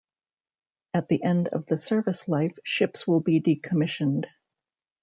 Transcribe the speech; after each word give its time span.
At 0.95 1.09
the 1.09 1.21
end 1.21 1.49
of 1.49 1.67
the 1.67 1.77
service 1.77 2.27
life, 2.27 2.57
ships 2.63 3.05
will 3.07 3.19
be 3.21 3.39
decommissioned. 3.39 4.25